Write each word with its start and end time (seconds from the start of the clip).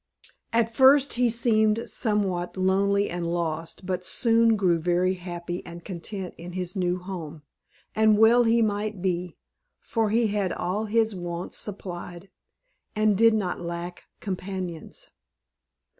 At 0.51 0.73
first 0.73 1.13
he 1.13 1.29
seemed 1.29 1.87
somewhat 1.87 2.57
lonely 2.57 3.07
and 3.07 3.31
lost, 3.31 3.85
but 3.85 4.03
soon 4.03 4.55
grew 4.55 4.79
very 4.79 5.13
happy 5.13 5.63
and 5.63 5.85
content 5.85 6.33
in 6.39 6.53
his 6.53 6.75
new 6.75 6.97
home; 6.97 7.43
and 7.95 8.17
well 8.17 8.41
he 8.43 8.63
might 8.63 8.99
be, 9.03 9.37
for 9.79 10.09
he 10.09 10.25
had 10.25 10.53
all 10.53 10.85
his 10.85 11.13
wants 11.13 11.59
supplied, 11.59 12.31
and 12.95 13.15
did 13.15 13.35
not 13.35 13.61
lack 13.61 14.05
companions. 14.19 15.11